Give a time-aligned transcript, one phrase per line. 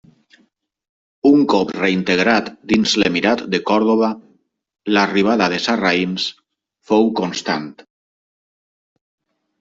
[1.31, 4.09] Un cop reintegrat dins l'emirat de Còrdova,
[4.97, 6.25] l'arribada de sarraïns
[6.93, 7.69] fou constant.